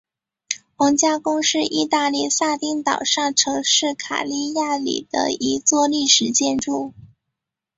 [0.75, 6.95] 皇家宫是义大利撒丁岛上城市卡利亚里的一座历史建筑。